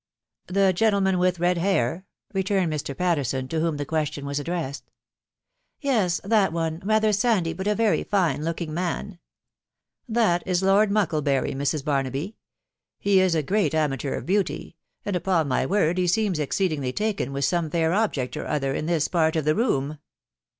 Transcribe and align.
"The 0.47 0.73
gentleman 0.73 1.19
with 1.19 1.39
red 1.39 1.59
hair?" 1.59 2.07
returned 2.33 2.73
Mr. 2.73 2.97
Patterson, 2.97 3.47
to 3.49 3.59
whom 3.59 3.77
the 3.77 3.85
question 3.85 4.25
was 4.25 4.39
addressed." 4.39 4.89
Yes, 5.79 6.19
that 6.23 6.51
one, 6.51 6.81
rather 6.83 7.13
sandy, 7.13 7.53
but 7.53 7.67
a 7.67 7.75
very 7.75 8.03
fine 8.03 8.43
looking 8.43 8.73
man."" 8.73 9.19
That 10.19 10.41
is 10.47 10.63
Lord 10.63 10.89
Mucklebury, 10.89 11.51
Mrs. 11.53 11.85
Barnaby.... 11.85 12.35
He 12.97 13.19
is 13.19 13.35
a 13.35 13.43
great 13.43 13.75
amateur 13.75 14.15
of 14.15 14.25
beauty; 14.25 14.75
and, 15.05 15.15
upon 15.15 15.47
my 15.47 15.67
word, 15.67 15.99
he 15.99 16.07
seems 16.07 16.39
exceedingly 16.39 16.91
taken 16.91 17.31
with 17.31 17.45
some 17.45 17.69
fair 17.69 17.93
object 17.93 18.35
or 18.35 18.47
other 18.47 18.73
in 18.73 18.87
this 18.87 19.07
part 19.07 19.35
of 19.35 19.45
the 19.45 19.53
room." 19.53 19.99